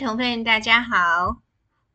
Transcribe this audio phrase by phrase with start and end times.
[0.00, 1.42] 同奋，大家好，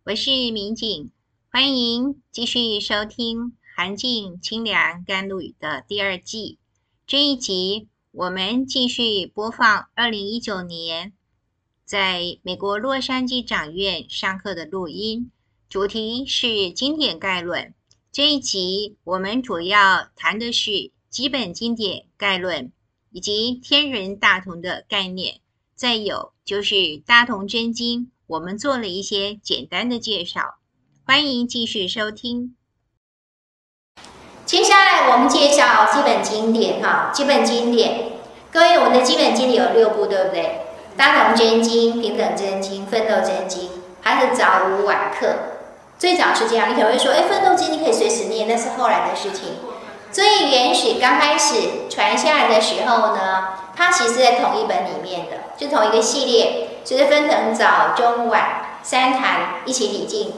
[0.03, 1.09] 我是民警，
[1.51, 3.39] 欢迎继续收听
[3.75, 6.59] 《寒静清凉甘露语》的第二季。
[7.07, 11.13] 这一集我们继续播放二零一九年
[11.83, 15.31] 在美国洛杉矶长院上课的录音，
[15.67, 17.73] 主题是经典概论。
[18.11, 22.71] 这一集我们主要谈的是基本经典概论
[23.09, 25.39] 以及天人大同的概念。
[25.75, 30.55] 再有就是大同真经，我们做了一些简单的介绍，
[31.05, 32.55] 欢迎继续收听。
[34.45, 38.13] 接下来我们介绍基本经典哈，基本经典，
[38.53, 40.61] 各位，我们的基本经典有六部，对不对？
[40.95, 43.69] 大同真经、平等真经、奋斗真经，
[44.01, 45.35] 还是早午晚课。
[45.99, 49.57] 最早是这样，你可能会说，哎，奋斗真经可以随时念，那是后来的事情。
[50.09, 60.33] 最原始刚开始传下来的时候呢，它其实在同一本里面的，就同一个系列，就是分成早、中、晚三坛一起礼敬。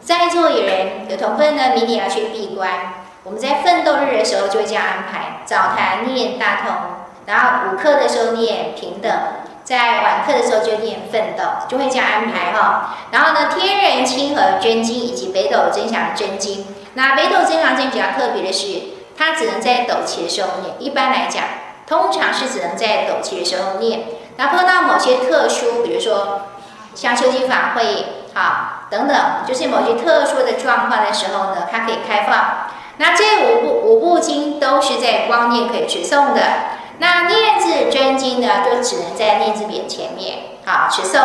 [0.00, 6.74] 在座有人有同分呢，明年要去闭关，我们在奋斗日的时候就会这样安排：早坛念大同，
[7.26, 9.10] 然后午课的时候念平等，
[9.62, 12.96] 在晚课的时候就念奋斗，就会这样安排哈。
[13.10, 18.94] 然后呢，天人亲和真经以及北斗增祥真经，那北斗增祥真经比较特别的是。
[19.16, 21.44] 它只能在斗七的时候念，一般来讲，
[21.86, 24.00] 通常是只能在斗气的时候念。
[24.36, 26.42] 然后碰到某些特殊，比如说
[26.92, 32.66] 像秋季法会啊等等，就是某些特殊的状况的时候呢，它可以开放。
[32.96, 36.40] 那这五部五部经都是在光念可以持诵的。
[36.98, 41.20] 那念字真经呢，就只能在念字匾前面好持诵。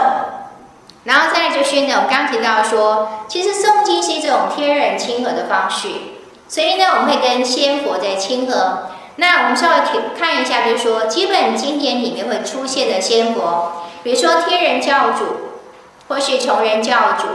[1.05, 5.89] 然后再就是呢，我们刚提到说，其实诵经是一种天人亲和的方式。
[6.47, 8.89] 所以呢，我们会跟仙佛在亲和。
[9.19, 9.75] 那我们稍微
[10.17, 15.59] 看一下，比如说基本经典里面会出现的仙佛，比如说天人教主，
[16.07, 17.27] 或是穷人教主，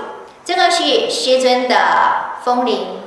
[0.46, 1.76] 这个是师尊的
[2.42, 3.00] 风铃，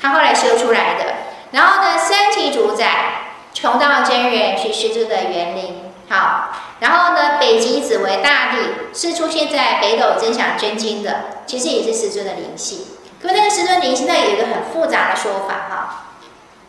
[0.00, 1.04] 他后来修出来的。
[1.52, 3.22] 然后呢，三级主宰
[3.54, 6.50] 崇道真人是师尊的元灵，好。
[6.80, 8.58] 然后呢，北极紫微大帝
[8.92, 12.88] 是出现在北斗真想真经的，其实也是师尊的灵系。
[13.22, 16.07] 可那个师尊灵现在有一个很复杂的说法哈，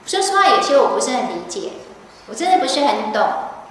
[0.10, 1.74] 说实话，有些我不是很理解，
[2.28, 3.24] 我真的不是很懂。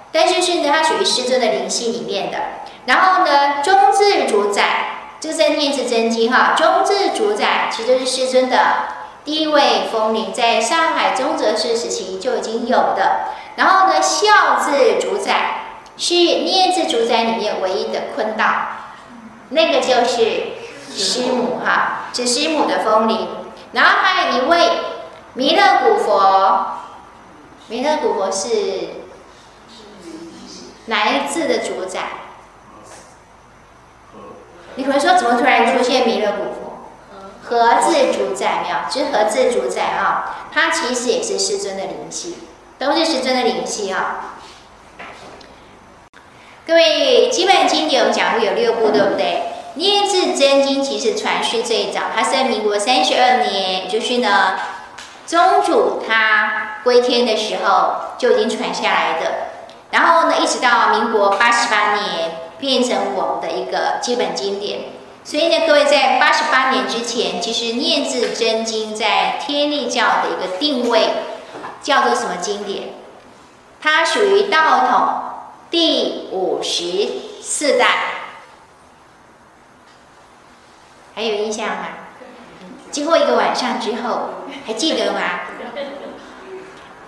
[0.09, 2.37] 但是是呢，它属于师尊的灵系里面的。
[2.85, 8.57] 然后呢，中字主宰就是在念字真经哈，中字主宰其实就是师尊的
[9.25, 13.33] 第一位风铃，在上海宗哲寺时期就已经有的。
[13.57, 15.65] 然后呢，孝字主宰
[15.97, 18.45] 是念字主宰里面唯一的坤道，
[19.49, 20.57] 那个就是。
[20.91, 23.27] 师母哈，是师母的风铃，
[23.73, 24.71] 然后还有一位
[25.33, 26.65] 弥勒古佛，
[27.67, 28.47] 弥勒古佛是
[30.87, 31.99] 哪一字的主宰？
[34.75, 36.69] 你可能说怎么突然出现弥勒古佛？
[37.43, 42.37] 和字主宰没有，就是和字主宰啊，它其实也是师尊的灵气，
[42.77, 44.35] 都是师尊的灵气啊。
[46.67, 49.45] 各位，基本经典我们讲过有六部，对不对？
[49.75, 54.59] 廿字真经其实传世最早，它是在民国三十二年，就是呢，
[55.29, 59.31] 宗主他归天的时候就已经传下来的。
[59.91, 64.85] 然后呢，一直到民国八十八年变成我们的一个基本经典。
[65.23, 71.09] 所以呢，各位在八十八年之前，其实念字真经在天立教的一个定位
[71.83, 72.85] 叫做什么经典？
[73.79, 75.09] 它属于道统
[75.69, 77.07] 第五十
[77.39, 77.85] 四代。
[81.13, 81.85] 还有印象吗？
[82.91, 84.29] 经过一个晚上之后，
[84.65, 85.19] 还记得吗？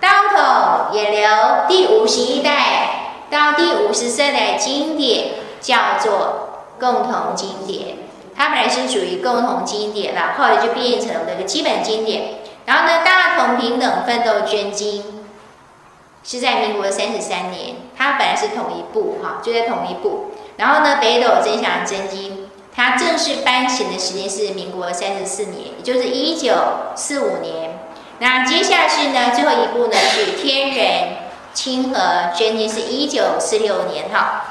[0.00, 1.28] 道统也留
[1.68, 7.98] 第五十一代到第五十三代经典叫做共同经典，
[8.36, 12.34] 它本来是属于共同经典了，后来就变成了那个基本经典。
[12.64, 15.24] 然后呢，大同平等奋斗真经
[16.24, 20.32] 是在民国三十三年，它本来是同一部哈，就在同一部。
[20.56, 22.41] 然后呢，北斗增祥真经。
[22.74, 26.54] 它正式颁行的时间是民国三十四年，也就是一九
[26.96, 27.78] 四五年。
[28.18, 31.16] 那接下去呢，最后一部呢是天人
[31.52, 34.44] 清和真经，是一九四六年哈。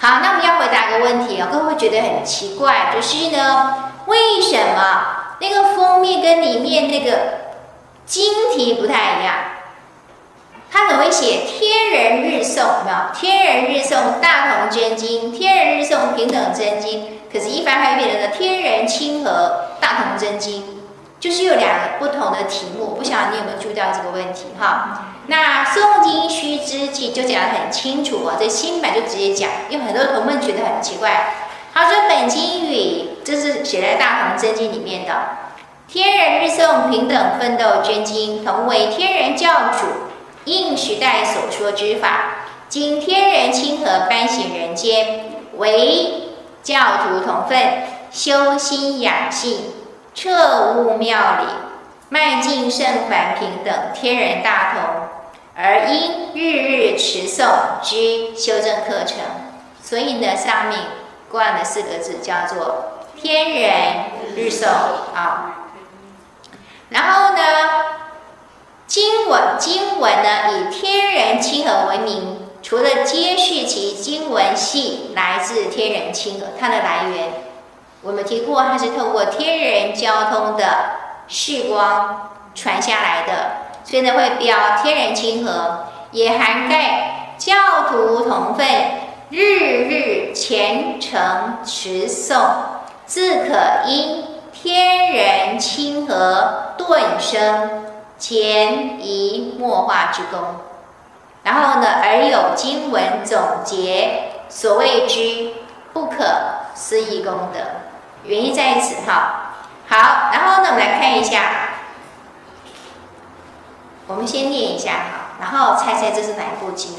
[0.00, 7.18] 好，那我们要回答一个问题哦，各位会觉得很奇怪，就是呢，为什么那个封面跟里面那个
[8.04, 9.34] 经题不太一样？
[10.70, 15.77] 他可能会写“天人日诵”，有没有？“天人日诵大同真经”，“天人日
[16.18, 20.64] 平等真经”，可是，一般还会变成了“天人亲和大同真经”，
[21.20, 22.96] 就是有两个不同的题目。
[22.96, 24.46] 不晓得你有没有注意到这个问题？
[24.58, 31.34] 哈，那诵经须知，记就讲得很清楚哦，这新版就直接讲，因为很多同门觉得很奇怪。
[31.72, 35.12] 他说本经语，这是写在《大同真经》里面的。
[35.86, 39.86] 天人日诵平等奋斗真经，同为天人教主，
[40.44, 45.27] 应时代所说之法，经天人亲和颁行人间，
[45.58, 46.30] 为
[46.62, 49.72] 教徒同分修心养性，
[50.14, 51.46] 彻悟妙理，
[52.08, 55.08] 迈进圣凡平等天人大同。
[55.60, 59.18] 而应日日持诵之修正课程，
[59.82, 60.78] 所以呢，上面
[61.28, 64.04] 冠了四个字叫做“天人
[64.36, 64.68] 日诵”
[65.12, 65.66] 啊。
[66.90, 67.42] 然后呢，
[68.86, 77.32] 经文经文呢以天人亲和为名，除了揭示其经文系来自天人亲和，它的来源
[78.02, 80.66] 我们提过，它是透过天人交通的
[81.28, 83.32] 视光传下来的。
[83.84, 87.54] 所以呢，会标天人亲和，也涵盖教
[87.88, 88.66] 徒同分，
[89.30, 89.40] 日
[89.88, 92.50] 日虔诚持诵，
[93.06, 97.86] 自可因天人亲和顿生
[98.18, 100.38] 潜移默化之功。
[101.42, 105.52] 然后呢，而有经文总结所谓之
[105.92, 106.24] 不可
[106.74, 107.60] 思议功德，
[108.24, 109.54] 原因在此哈。
[109.88, 111.40] 好，然后呢，我们来看一下。
[114.06, 116.96] 我们先念一下哈，然后猜猜这是哪一部经？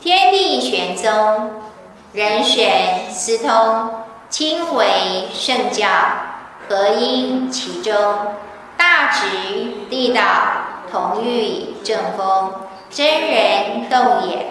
[0.00, 1.62] 天地玄宗，
[2.12, 5.86] 人神思通，亲为圣教，
[6.68, 7.94] 合应其中，
[8.76, 9.28] 大直
[9.88, 10.22] 地道，
[10.90, 12.52] 同御正风，
[12.92, 14.44] 真人动眼，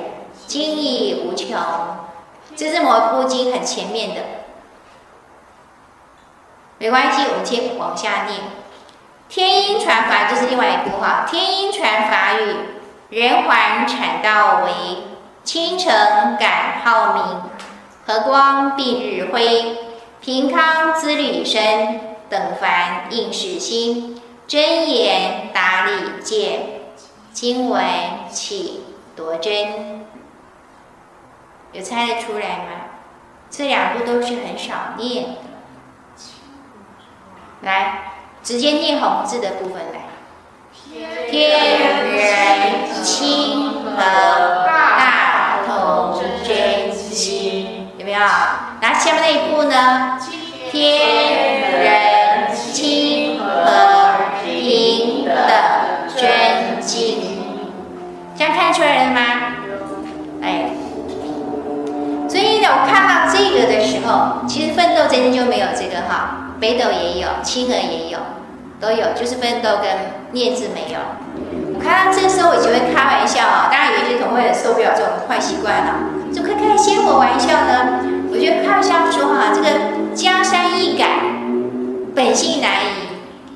[0.48, 1.56] 精益无穷。
[2.56, 4.22] 这是某部经很前面的，
[6.80, 8.40] 没关系，我们先往下念。
[9.30, 12.56] 天音传法就是另外一部哈，天音传法语，
[13.10, 14.72] 人还阐道为
[15.44, 17.42] 清晨感浩明，
[18.08, 19.78] 和光蔽日辉，
[20.20, 26.81] 平康自律身，等凡应是心，真言达理见，
[27.34, 27.84] 经文
[28.30, 28.84] 起
[29.16, 30.06] 夺真？
[31.74, 32.66] 有猜得出来吗？
[33.50, 35.30] 这两部都是很少念的，
[37.62, 38.08] 来。
[38.44, 40.10] 直接念红字的部分来，
[41.30, 41.80] 天
[42.10, 48.20] 人清和大同真经，有没有？
[48.82, 50.20] 那下面那一部呢？
[50.72, 53.01] 天人清
[58.42, 59.22] 这样看出来了吗？
[60.42, 60.72] 哎，
[62.28, 66.56] 所以呢，我看到这个的时候，其实奋斗真经就没有这个哈。
[66.60, 68.18] 北斗也有，亲和也有，
[68.80, 69.86] 都有，就是奋斗跟
[70.32, 70.98] 念字没有。
[71.76, 75.94] 我看到这时候，我就会开玩笑啊，当然有些同学受不了这种坏习惯了，
[76.34, 78.02] 怎么可以开仙佛玩笑呢？
[78.32, 79.70] 我觉得开玩笑说哈，这个
[80.16, 81.06] 江山易改，
[82.16, 83.11] 本性难移，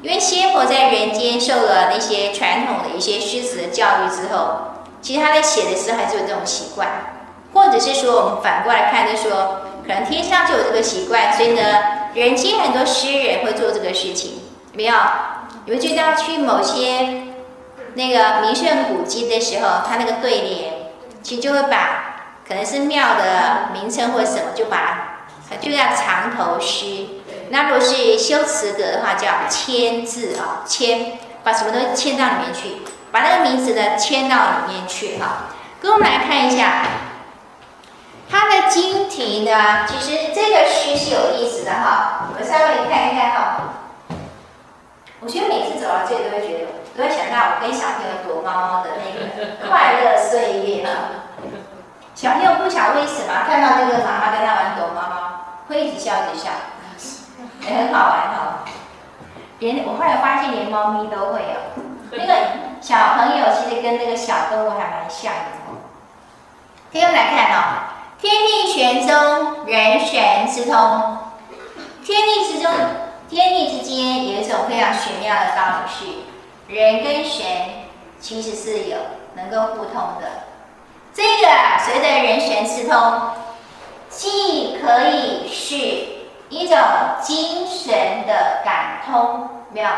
[0.05, 4.57] 因为仙佛在人间受了那些传统的一些诗词的教育之后，
[5.01, 6.87] 其实他在写的时候还是有这种习惯，
[7.51, 11.61] 或者是说我们反过来看，就说可能天上就有这个习惯，所以呢。
[12.13, 14.39] 人间很多诗人会做这个事情，
[14.71, 14.95] 没有？
[15.65, 17.23] 你们觉得去某些
[17.95, 20.73] 那个名胜古迹的时候，他那个对联，
[21.21, 25.25] 其实就会把可能是庙的名称或者什么，就把
[25.59, 26.85] 就叫藏头诗。
[27.49, 35.47] 那如果是修辞格的话，叫签字啊，签把什么都签到里面去，把那个名字呢签到里面去哈。
[35.81, 36.83] 跟我们来看一下。
[38.27, 42.27] 它的经题呢，其实这个诗是有意思的哈。
[42.27, 43.57] 我们稍微看一看哈。
[45.19, 46.65] 我觉得每次走到这里都会觉得，
[46.97, 50.89] 都会想到我跟小朋友躲猫猫的那个快乐岁月哈。
[52.15, 55.15] 小朋友不晓为什么看到这个妈妈跟他玩躲猫猫，
[55.69, 56.49] 会一直笑一直笑，
[57.67, 58.65] 也很好玩哈。
[59.59, 61.83] 连我后来发现，连猫咪都会有。
[62.11, 62.33] 那个
[62.81, 65.39] 小朋友其实跟那个小动物还蛮像的。
[66.91, 67.59] 可以来看哦。
[68.17, 71.17] 天地玄宗，人玄之通。
[72.03, 72.71] 天地之中，
[73.29, 77.45] 天地之间有一种非常玄妙的道理是，人跟神
[78.19, 78.97] 其实是有
[79.35, 80.45] 能够互通的。
[81.13, 83.21] 这个啊，所谓的人玄之通，
[84.09, 86.14] 既可以是
[86.49, 86.77] 一种
[87.21, 89.89] 精神的感通，没有？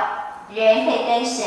[0.49, 1.45] 人可以跟神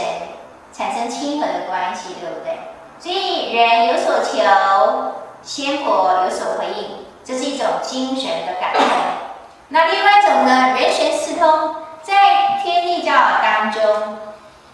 [0.73, 2.59] 产生亲和的关系，对不对？
[2.99, 5.14] 所以人有所求。
[5.42, 8.83] 仙佛有所回应，这是一种精神的感动。
[9.69, 10.75] 那另外一种呢？
[10.78, 14.19] 人神四通，在天地教当中，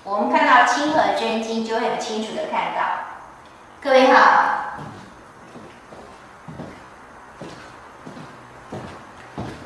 [0.03, 2.83] 我们看到清和真经，就会很清楚的看到。
[3.81, 4.56] 各位好，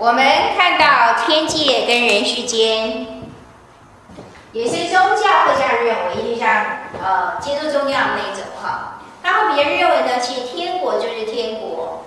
[0.01, 0.25] 我们
[0.57, 3.07] 看到天界跟人世间，
[4.53, 6.65] 有些宗教会这样认为，就像
[6.99, 8.95] 呃基督宗教那种哈。
[9.23, 12.07] 他们别人认为呢，其实天国就是天国，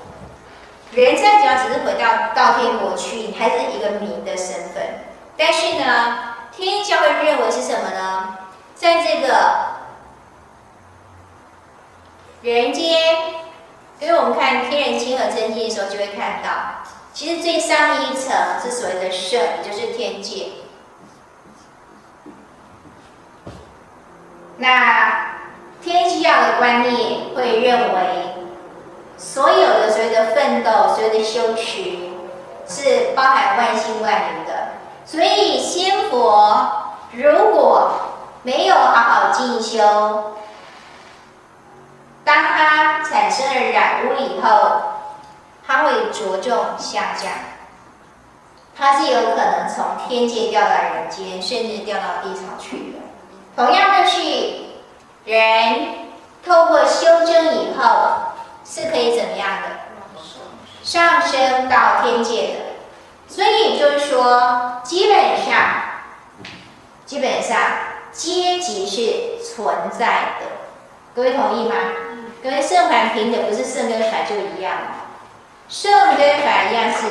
[0.93, 5.05] 人在只要只是回到到天国去，还是一个民的身份。
[5.38, 6.17] 但是呢，
[6.51, 8.39] 天教会认为是什么呢？
[8.73, 9.27] 在这个
[12.41, 13.00] 人间，
[14.00, 16.50] 因为我们看天人亲和真经的时候，就会看到，
[17.13, 20.48] 其实最上一层是所谓的圣，也就是天界。
[24.58, 25.36] 那
[25.82, 28.36] 天教的观念会认为，
[29.17, 32.10] 所有的所谓的奋斗、所有的修持，
[32.67, 34.70] 是包含万心万灵的。
[35.05, 37.91] 所以仙佛如果
[38.41, 40.34] 没有好好进修，
[42.24, 44.92] 当他产生了染污以后，
[45.74, 47.32] 他会着重下降，
[48.77, 53.00] 它是有可能从天界掉到人间，甚至掉到地上去的。
[53.56, 54.22] 同样的是，
[55.25, 55.96] 人
[56.46, 59.70] 透过修正以后，是可以怎么样的？
[60.84, 62.60] 上升到天界的。
[63.27, 65.56] 所以就是说，基本上，
[67.03, 67.58] 基本上。
[68.12, 70.46] 阶级是存在的，
[71.15, 71.74] 各位同意吗？
[72.44, 74.77] 各位圣凡平等，不是圣跟凡就一样。
[75.70, 77.08] 圣跟凡一样是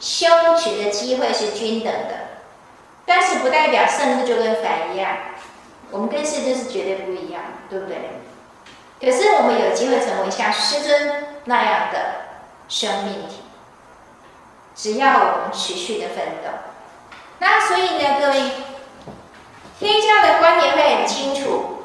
[0.00, 0.26] 修
[0.56, 2.28] 持的机会是均等的，
[3.04, 5.16] 但是不代表圣就跟凡一样，
[5.90, 7.96] 我们跟世尊是绝对不一样，对不对？
[9.00, 11.98] 可是我们有机会成为像师尊那样的
[12.68, 13.42] 生命体，
[14.74, 16.50] 只要我们持续的奋斗。
[17.38, 18.50] 那所以呢，各位。
[19.80, 21.84] 天教的观点会很清楚，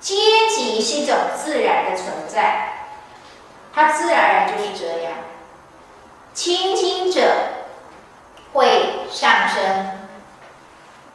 [0.00, 0.14] 阶
[0.48, 2.86] 级是一种自然的存在，
[3.74, 5.12] 它自然而然就是这样。
[6.32, 7.20] 轻轻者
[8.52, 10.08] 会上升，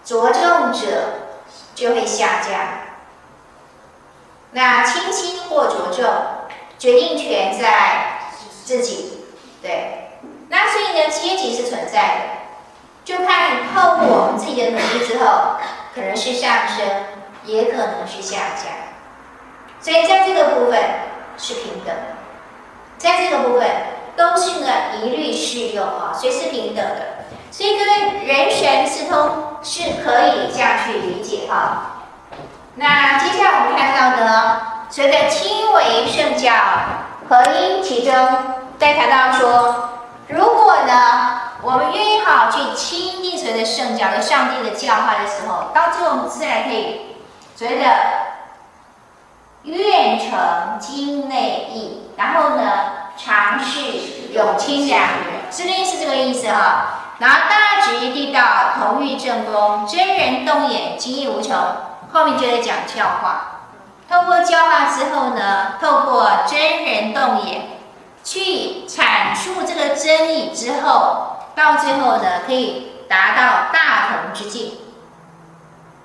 [0.03, 0.87] 着重者
[1.73, 2.53] 就会下降。
[4.51, 6.05] 那轻轻或着重，
[6.77, 8.19] 决定权在
[8.63, 9.25] 自己。
[9.61, 10.11] 对，
[10.49, 12.21] 那所以呢，阶级是存在的，
[13.03, 15.57] 就看透过我们自己的努力之后。
[15.95, 16.85] 可能是上升，
[17.45, 18.65] 也可能是下降，
[19.79, 20.77] 所以在这个部分
[21.37, 21.95] 是平等，
[22.97, 23.65] 在这个部分
[24.15, 24.67] 都是呢
[25.01, 27.25] 一律适用啊，所以是平等的。
[27.51, 29.29] 所以各位人神四通
[29.63, 32.03] 是可以这样去理解哈。
[32.75, 36.53] 那接下来我们看到的，随着亲为圣教，
[37.29, 38.13] 合一其中，
[38.77, 39.89] 再谈到说，
[40.27, 41.41] 如果呢？
[41.61, 47.15] 我们愿意好去亲近所谓的圣教和上帝的教化的时候，到最后我们自然可以
[47.55, 47.85] 所谓的
[49.63, 52.63] 愿成经内义，然后呢，
[53.17, 55.01] 常续永清凉，
[55.51, 57.15] 是不是这个意思哈？
[57.19, 58.41] 然后大直地道，
[58.77, 61.55] 同欲正功，真人动眼，精义无穷。
[62.11, 63.61] 后面就在讲教化，
[64.09, 67.61] 透过教化之后呢，透过真人动眼
[68.23, 71.31] 去阐述这个真理之后。
[71.55, 74.73] 到最后呢，可以达到大同之境。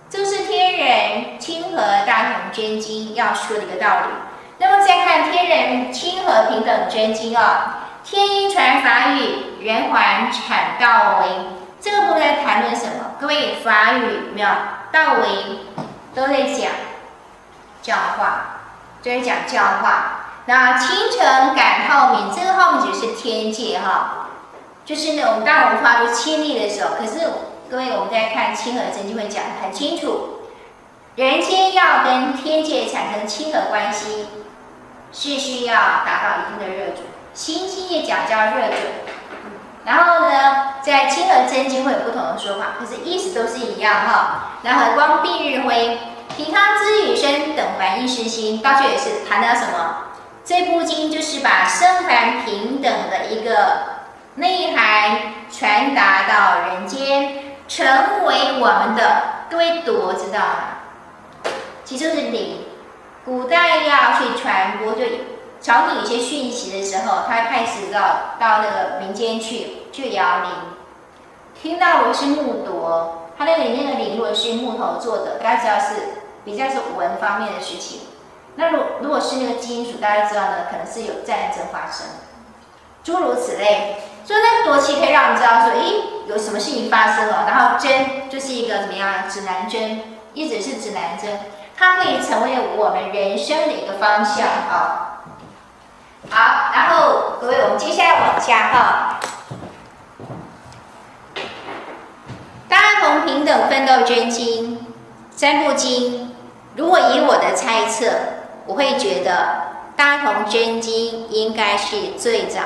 [0.08, 4.29] 这是天人亲和大同真经要说的一个道理。
[4.62, 11.28] 那么再看天人亲和平等真经啊，天音传法语，人还阐道为。
[11.80, 13.12] 这个部分在谈论什么？
[13.18, 14.48] 各位法语没有？
[14.92, 15.60] 道为
[16.14, 16.70] 都在讲
[17.80, 18.60] 教化，
[19.02, 20.26] 都在讲教化。
[20.44, 24.28] 那清澄感浩明，这个浩冥就是天界哈。
[24.84, 27.26] 就是呢，我们当我们发出亲力的时候，可是
[27.70, 30.40] 各位，我们在看亲和真经会讲得很清楚，
[31.16, 34.26] 人间要跟天界产生亲和关系，
[35.12, 36.98] 是需要达到一定的热准。
[37.32, 38.78] 心经也讲叫热准，
[39.84, 44.58] 然后呢，在清和真经会有不同的说法，可是意思都是一样哈。
[44.62, 45.98] 然后光蔽日辉，
[46.36, 50.06] 平康之与生等凡一时心，到这也是谈到什么？
[50.44, 54.00] 这部经就是把生凡平等的一个。
[54.36, 59.22] 内涵传达到人间，成为我们的。
[59.50, 61.50] 各位读知道吗？
[61.84, 62.64] 其实就是灵。
[63.24, 65.04] 古代要去传播，就
[65.60, 68.00] 朝廷有些讯息的时候，他派使到
[68.40, 70.50] 到那个民间去去摇铃。
[71.62, 76.02] 听到我是木铎，他那个里面的铃如果是木头做的，大家知道是
[76.46, 78.00] 比较是文方面的事情。
[78.56, 82.06] 那如如果是那个金属，大家知道呢，可能是有战争发生，
[83.04, 83.96] 诸如此类。
[84.24, 87.44] 所以那个铎器可以让我们知道说，诶，有什么事情发生了。
[87.46, 90.00] 然后针就是一个怎么样指南针，
[90.32, 91.38] 一直是指南针，
[91.80, 95.22] 它可以成为我们人生的一个方向啊。
[96.28, 99.20] 好，然后各位，我们接下来往下哈。
[102.68, 104.86] 大同平等奋斗真经，
[105.34, 106.34] 三部经。
[106.76, 108.10] 如果以我的猜测，
[108.66, 109.62] 我会觉得
[109.96, 112.60] 大同真经应该是最早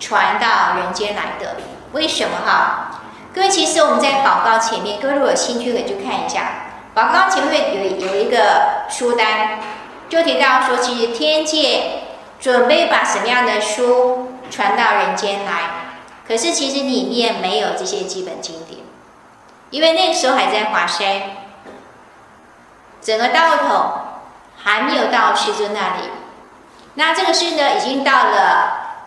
[0.00, 1.56] 传到人间来的。
[1.92, 3.02] 为什么哈？
[3.34, 6.65] 各位其实我们在广告前面，各位如果有兴趣可以去看一下。
[6.96, 9.58] 宝誥前面有有一个书单，
[10.08, 12.04] 就提到说，其实天界
[12.40, 15.68] 准备把什么样的书传到人间来，
[16.26, 18.80] 可是其实里面没有这些基本经典，
[19.68, 21.20] 因为那个时候还在华山，
[23.02, 23.90] 整个道统
[24.56, 26.08] 还没有到师尊那里，
[26.94, 29.02] 那这个事呢，已经到了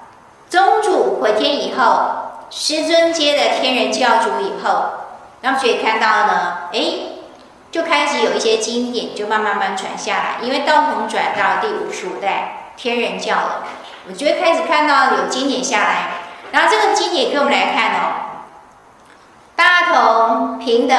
[0.48, 2.18] 宗主回天以后。
[2.52, 4.86] 师尊接了天人教主以后，
[5.42, 6.80] 那么所以看到呢，哎，
[7.72, 10.36] 就开始有一些经典就慢慢慢传下来。
[10.42, 13.64] 因为道统转到第五十五代天人教了，
[14.08, 16.08] 我就会开始看到有经典下来。
[16.52, 18.46] 然后这个经典给我们来看哦，
[19.56, 20.98] 大同平等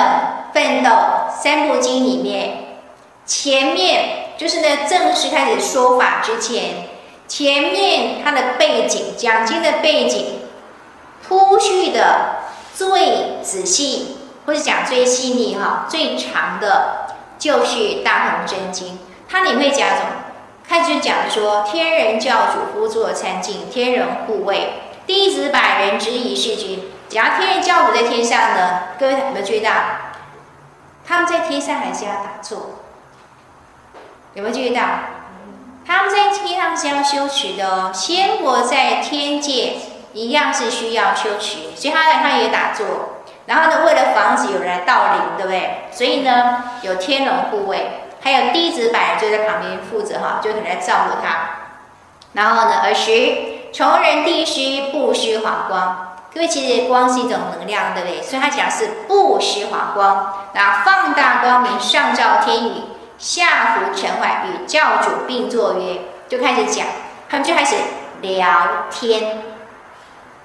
[0.52, 0.90] 奋斗
[1.30, 2.78] 三部经里面，
[3.26, 6.88] 前面就是呢正式开始说法之前，
[7.26, 10.36] 前面它的背景讲经的背景。
[11.28, 12.40] 铺叙的
[12.74, 14.16] 最仔细，
[14.47, 17.06] 或者讲最细腻哈，最长的，
[17.38, 18.94] 就是《大同真经》。
[19.28, 20.11] 它里面讲什么？
[20.68, 24.75] 开始就讲说，天人教主夫座参敬，天人护卫，
[25.06, 26.90] 弟子百人执以事君。
[27.09, 29.70] 讲天人教主在天上呢，各位有没有注意到？
[31.06, 32.80] 他们在天上还是要打坐？
[34.35, 34.82] 有没有注意到？
[35.87, 39.76] 他们在天上是要修持的哦，仙佛在天界。
[40.12, 43.20] 一样是需要修持，所以他，他也打坐，
[43.50, 45.89] 然后呢，为了防止有人来盗灵，对不对？
[45.91, 51.67] 所以呢，有天龙护卫，还有弟子百就在旁边负责哈，就可能来照顾他。
[52.34, 53.10] 然后呢，尔时
[53.73, 58.23] 从人帝师布施华光，各位其实光是一种能量，对不对？
[58.23, 62.73] 所以他讲是布施华光，那放大光明，上照天宇，
[63.19, 66.86] 下浮尘寰，与教主并坐曰，就开始讲，
[67.28, 67.75] 他们就开始
[68.21, 69.43] 聊天。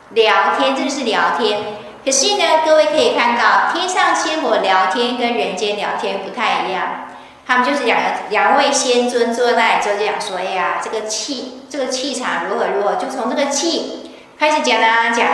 [0.10, 1.85] 聊天，这就是聊天。
[2.06, 7.08] 可是呢，各位可以看到，天上仙佛聊天跟人间聊天不太一样。
[7.48, 15.28] 他们就是两两位仙尊坐在那里，就这样说：“哎呀，这个气，这个气场如何如何？”就从这个气开始讲啊讲，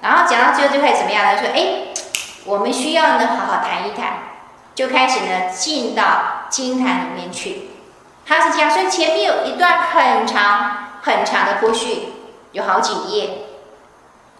[0.00, 1.40] 然后讲到最后就开始怎么样呢？
[1.40, 1.88] 说：“哎，
[2.44, 4.18] 我们需要呢好好谈一谈。”
[4.74, 7.70] 就开始呢进到经坛里面去。
[8.24, 12.08] 他是这样，所以前面有一段很长很长的铺叙，
[12.52, 13.30] 有好几页。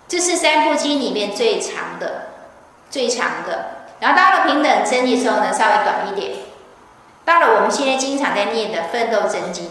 [0.08, 2.28] 这是三部经里面最长的，
[2.90, 3.86] 最长的。
[4.00, 6.32] 然后到了平等真经的时候呢，稍微短一点。
[7.24, 9.70] 到了我们现在经常在念的奋斗真经，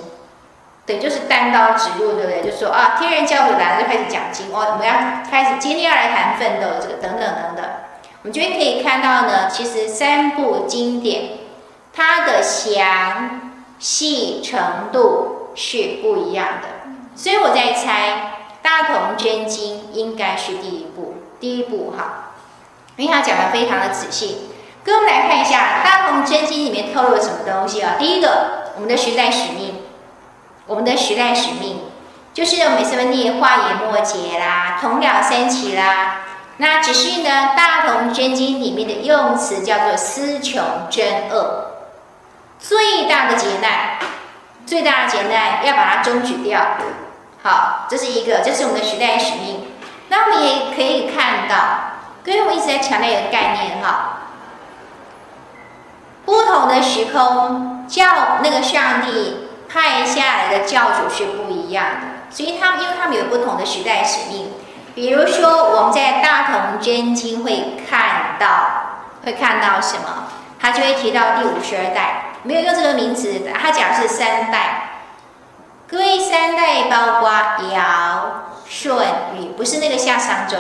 [0.86, 2.42] 对，就是单刀直入，对不对？
[2.42, 4.70] 就说啊，天人教主来了，就开始讲经哦。
[4.72, 4.94] 我们要
[5.30, 7.66] 开始今天要来谈奋斗这个等等等等。
[8.24, 11.32] 我们这边可以看到呢，其实三部经典
[11.94, 16.70] 它的详细程度是不一样的，
[17.16, 18.38] 所以我在猜。
[18.62, 22.32] 大同真经应该是第一部，第一部哈，
[22.96, 24.50] 因为他讲的非常的仔细。
[24.84, 27.96] 跟我们来看一下大同真经里面透露了什么东西啊？
[28.00, 29.76] 第一个，我们的时代使命，
[30.66, 31.82] 我们的时代使命
[32.34, 36.22] 就是每次念化也末劫啦，同了三期啦。
[36.58, 41.72] 那只是呢，大同真经里面的用词叫做思穷真恶，
[42.60, 43.98] 最大的劫难，
[44.66, 46.60] 最大的劫难要把它终止掉。
[47.44, 49.68] 好，这是一个，这是我们的时代使命。
[50.10, 51.56] 那我们也可以看到，
[52.24, 54.28] 各位我一直在强调一个概念哈，
[56.24, 62.00] 不同的时空教那个上帝派下来的教主是不一样的，
[62.30, 64.52] 所以他们因为他们有不同的时代使命。
[64.94, 68.46] 比如说我们在大同真经会看到，
[69.26, 70.28] 会看到什么？
[70.60, 74.91] 他就会提到第五十二代，没有用这个名词，他讲的是三代。
[75.92, 77.30] 各位三代包括
[77.74, 78.96] 尧、舜、
[79.36, 80.56] 禹，不是那个夏商周。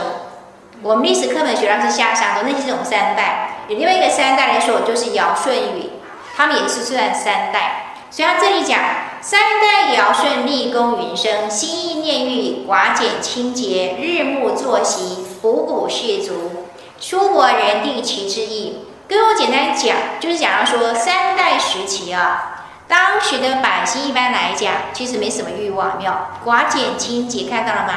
[0.84, 3.63] 我们历史课本学到是夏商周，那是这种三代。
[3.70, 5.89] 有另外一个三代来说，就是尧、舜、禹，
[6.36, 7.94] 他们也是算三代。
[8.10, 8.78] 所以他这里讲
[9.22, 16.65] 三代尧舜立功允生，心意念欲寡俭清洁，日暮作息，卜谷士卒，
[17.00, 18.86] 诸国人地齐之意。
[19.08, 22.51] 跟我简单讲，就是讲到说三代时期啊。
[22.91, 26.12] 当时的百姓一般来讲，其实没什么欲望，没有
[26.45, 27.93] 寡俭清洁，看到了吗？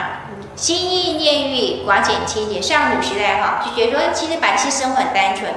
[0.54, 5.52] 心意念欲寡俭清洁，上古时代哈，就觉得说，其实百姓生活很单纯，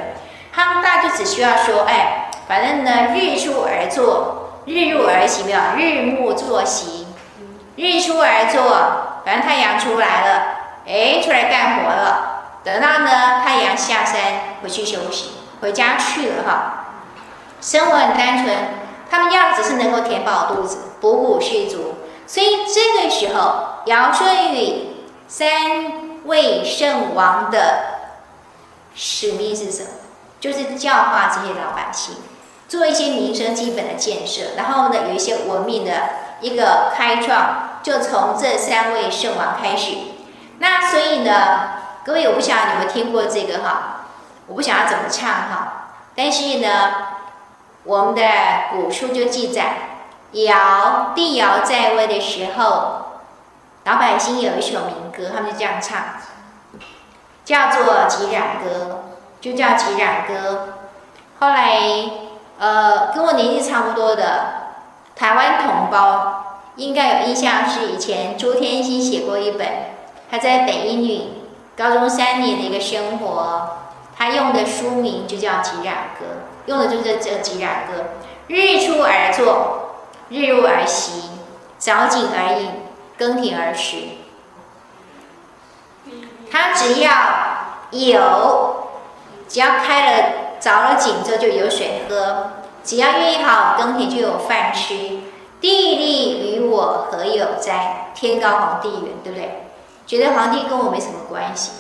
[0.52, 7.06] 他们大就只需要说，哎，反正呢，日出而作，日入而息，没有日暮作息，
[7.76, 10.42] 日出而作，反正太阳出来了，
[10.88, 14.20] 哎，出来干活了，等到呢太阳下山
[14.64, 16.74] 回去休息，回家去了哈。
[17.62, 18.56] 生活很单纯，
[19.10, 21.96] 他们要的只是能够填饱肚子，补补虚足。
[22.26, 27.84] 所以这个时候，尧舜禹三位圣王的
[28.94, 29.90] 使命是什么？
[30.40, 32.16] 就是教化这些老百姓，
[32.68, 35.92] 做一些民生基本的建设，然后呢，有一些文明的
[36.42, 39.96] 一个开创，就从这三位圣王开始。
[40.60, 41.70] 那所以呢，
[42.06, 44.06] 各位，我不晓得你们听过这个哈，
[44.48, 46.92] 我不晓得怎么唱哈，但是呢，
[47.88, 48.22] 我们的
[48.72, 49.78] 古书就记载，
[50.34, 53.22] 尧帝尧在位的时候，
[53.86, 55.98] 老百姓有一首民歌，他们就这样唱，
[57.46, 58.94] 叫做《击壤歌》。
[59.40, 60.70] 就叫击壤歌。
[61.40, 61.80] 后来，
[62.58, 64.24] 呃，跟我年纪差不多的
[65.16, 69.68] 台湾同胞应该有印象，是以前朱天心写过一本
[70.30, 71.46] 他在北一女
[71.78, 73.78] 高中三年的一个生活，
[74.18, 76.26] 他用的书名就叫《击壤歌》，
[76.68, 78.04] 用的就是这几两个》。
[78.48, 79.96] 日出而作，
[80.30, 81.32] 日入而息，
[81.78, 82.70] 早井而饮，
[83.18, 83.98] 耕田而食。
[86.52, 87.10] 他只要
[87.92, 88.84] 有。
[89.50, 92.52] 只要开了凿了井之后就有水喝，
[92.84, 94.94] 只要愿意好耕田就有饭吃。
[95.62, 98.12] 地利与我何有哉？
[98.14, 99.68] 天高皇帝远，对不对？
[100.06, 101.72] 觉得皇帝跟我没什么关系，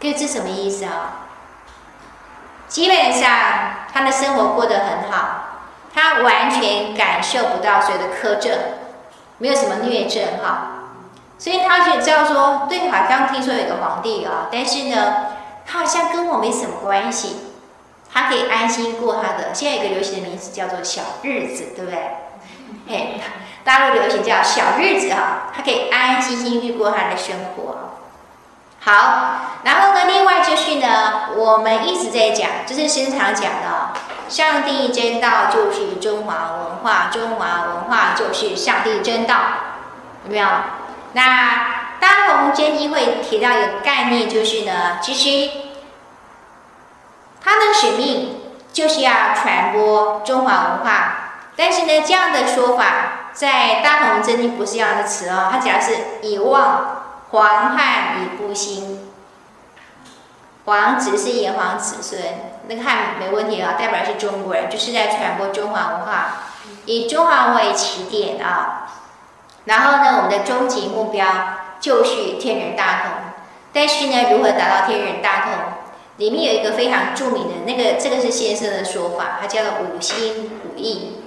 [0.00, 1.28] 这是什么意思啊？
[2.70, 3.28] 基本上
[3.92, 5.58] 他的生活过得很好，
[5.92, 8.56] 他完全感受不到所有的苛政，
[9.36, 10.86] 没有什么虐政哈，
[11.36, 15.26] 所以他就知道说，对，好像听说有个皇帝啊，但是呢。
[15.72, 17.36] 他好像跟我没什么关系，
[18.12, 19.54] 他可以安心过他的。
[19.54, 22.10] 现在有个流行的名字叫做“小日子”，对不对？
[22.88, 23.20] 嘿，
[23.62, 27.99] 大陆流行叫“小日子”哈，他可以安安心心去过他的生活。
[28.82, 33.92] 好，然后呢，另外就是呢，我们一直在讲，就是经常讲的，
[34.28, 39.36] 上帝真道就是中华文化，中华文化就是上帝真道，
[40.24, 40.46] 有没有？
[41.12, 41.80] 那。
[42.00, 45.50] 大同真经会提到一个概念，就是呢，其实
[47.44, 48.40] 他的使命
[48.72, 51.42] 就是要传播中华文化。
[51.56, 52.84] 但是呢，这样的说法
[53.34, 56.99] 在大同真经不是这样的词哦，它讲的是遗忘
[57.30, 59.08] 黄汉已复兴。
[60.64, 62.20] 黄指的是炎黄子孙，
[62.68, 66.44] 那个汉没问题啊，代表是中国人，就是在传播中华文化，
[66.84, 68.92] 以中华为起点啊。
[69.64, 71.26] 然后呢，我们的终极目标。
[71.80, 73.10] 就是天人大同，
[73.72, 75.52] 但是呢，如何达到天人大同？
[76.18, 81.22] 里面有一个非常著名的那个，这个是先生的说法，他叫做五心五意，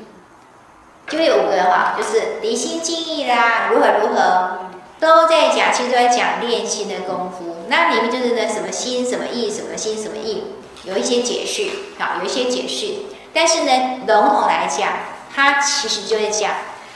[1.08, 4.60] 就有五个哈，就是离心近意啦，如何如何，
[5.04, 7.66] 都在讲，其实都在讲练心的功夫。
[7.68, 10.44] 那里面就是呢，什么心什么意，什么心什么意，
[10.84, 13.06] 有一些解释好，有一些解释。
[13.34, 14.90] 但是呢，笼统来讲，
[15.36, 16.52] 它其实就在讲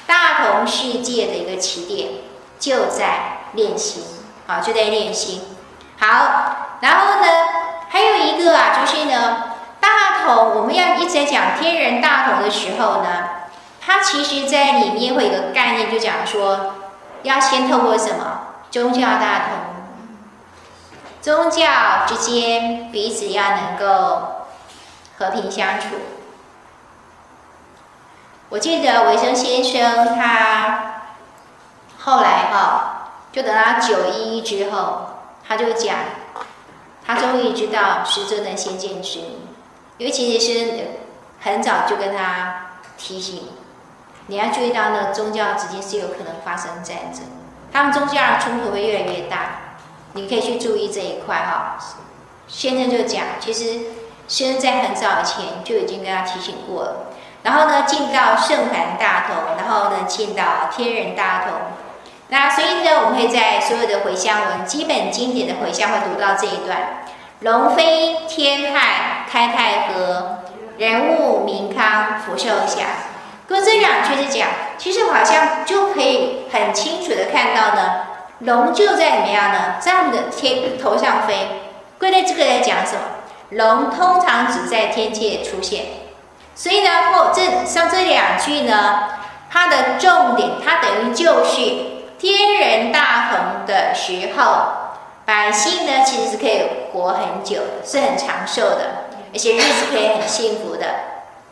[0.08, 2.10] 大同世界的一个起点，
[2.60, 3.34] 就在。
[3.54, 4.04] 练心，
[4.46, 5.41] 好，就在练心。
[5.98, 7.28] 好，然后呢，
[7.88, 13.30] 还有一个啊，就是呢，大同，我们要一直在讲天人大同的时候呢，
[13.80, 16.76] 它其实在里面会有一个概念，就讲说，
[17.23, 19.58] 要先透过什么宗教大同，
[21.21, 24.45] 宗教之间彼此要能够
[25.17, 25.88] 和平相处。
[28.49, 31.01] 我记得维生先生他
[31.99, 32.93] 后来哈。
[33.30, 35.10] 就等到九一一之后，
[35.47, 35.95] 他就讲，
[37.06, 39.41] 他终于知道师尊的先见之明，
[39.99, 40.88] 因为其实是
[41.39, 43.49] 很早就跟他提醒，
[44.27, 47.23] 你要注意到呢，宗教之间是有可能发生战争，
[47.71, 49.37] 他们宗教的冲突会越来越大，
[50.13, 51.77] 你可以去注意这一块哈。
[52.47, 53.79] 先生就讲，其实
[54.27, 57.07] 先生在很早以前就已经跟他提醒过了，
[57.43, 61.53] 然后呢，进到圣凡大同，然后呢，进到天人大同。
[62.27, 67.05] 那所以呢，我们会在所有的回向文、基本经典的回向会读到这一段：
[67.39, 70.39] 龙飞天汉开太和，
[70.77, 72.85] 人物民康福寿享。
[73.47, 78.01] 跟这两句是讲，其实好像就可以很清楚的看到呢，
[78.39, 81.62] 龙就在怎么样呢，在我们的天头上飞。
[81.97, 83.01] 归类这个来讲什么？
[83.49, 85.86] 龙通常只在天界出现，
[86.53, 89.03] 所以呢，后这像这两句呢，
[89.49, 91.97] 它的重点，它等于就是。
[92.19, 94.43] 天人大同的时候，
[95.23, 100.88] 百姓呢其实是可以活很久，是很长寿的，而且日子可以很幸福的。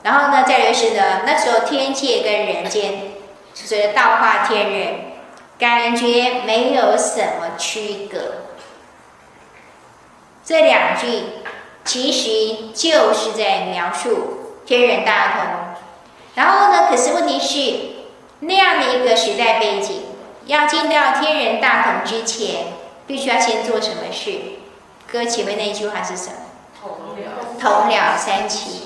[0.05, 3.13] 然后呢，再就是呢，那时候天界跟人间，
[3.55, 4.93] 随着道化天人，
[5.57, 8.19] 感觉没有什么区隔。
[10.45, 11.23] 这两句
[11.83, 15.41] 其实就是在描述天人大同。
[16.35, 18.05] 然后呢，可是问题是，
[18.41, 20.03] 那样的一个时代背景，
[20.45, 22.65] 要进到天人大同之前，
[23.07, 24.33] 必须要先做什么事？
[25.11, 26.35] 哥前面那一句话是什么？
[27.59, 28.84] 同了三期。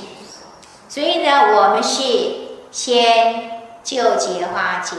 [0.89, 2.01] 所以呢，我们是
[2.71, 4.97] 先救劫化解，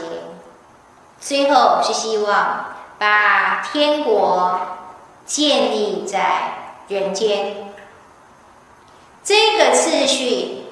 [1.19, 4.59] 最后是希望把天国
[5.25, 6.53] 建立在
[6.87, 7.73] 人间。
[9.21, 10.63] 这个次序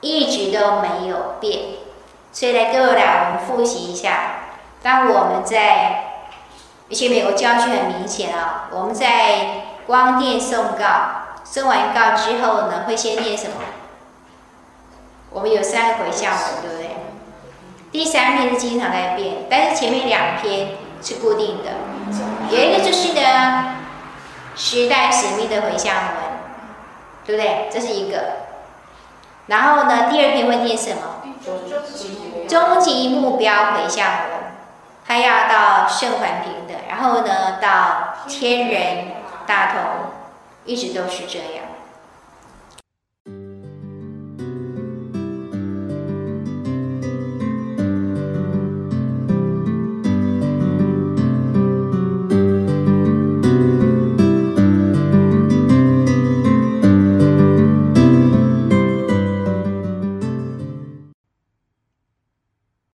[0.00, 1.60] 一直都没有变，
[2.32, 4.36] 所以来各位来，我们复习一下。
[4.82, 6.14] 当我们在，
[6.88, 13.56] 而且美国教区很明显啊，我们在光殿送告，送完告之后呢，会先念什么？
[15.30, 16.90] 我们有三个回向文，对不对？
[17.92, 20.68] 第三篇是经常在变，但是前面两篇
[21.02, 21.70] 是固定的。
[22.50, 23.76] 有一个就是呢，
[24.54, 26.30] 时代使命的回向文。
[27.26, 27.68] 对不对？
[27.70, 28.18] 这是一个。
[29.46, 31.22] 然后呢，第二篇会念什么？
[32.48, 34.30] 终极目标回向文，
[35.06, 39.12] 他要到圣环平的，然后呢，到天人
[39.46, 39.80] 大同，
[40.64, 41.69] 一直都是这样。